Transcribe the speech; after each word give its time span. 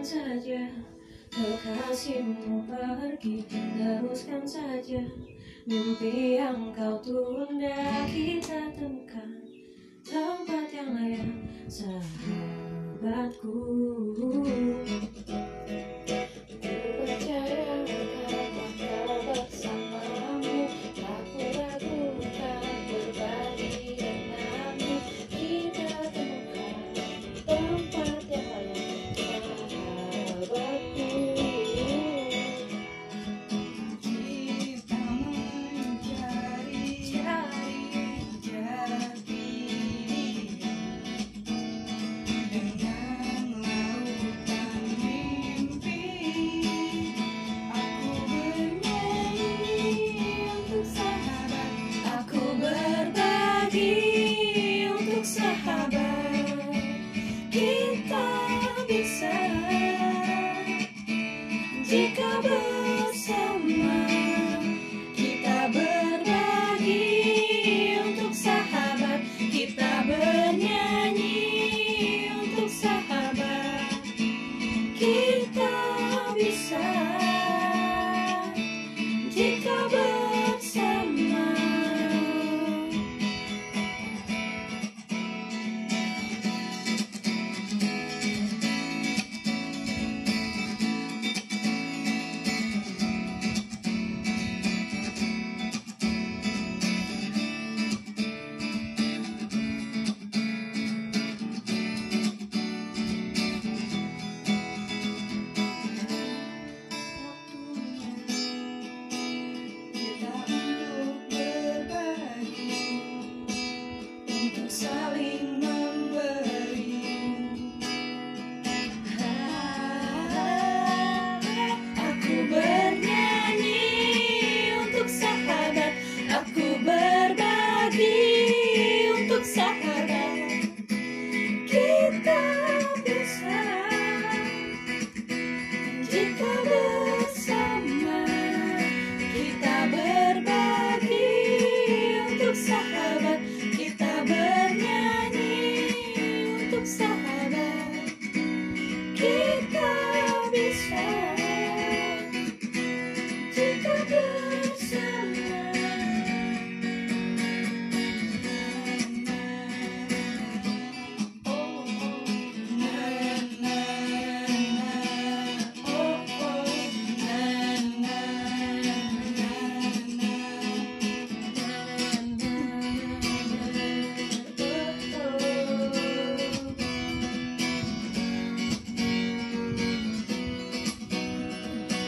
Saja. 0.00 0.64
Kekasihmu 1.28 2.64
pergi 2.64 3.44
Teruskan 3.46 4.48
saja. 4.48 5.04
Mimpi 5.68 6.40
yang 6.40 6.72
kau 6.72 6.96
tunda 7.04 8.08
Kita 8.08 8.72
temukan. 8.72 9.44
Tempat 10.00 10.72
yang 10.72 10.96
layak 10.96 11.28
Sahabatku 11.68 13.52
Dica 61.90 62.40
Blue. 62.40 62.69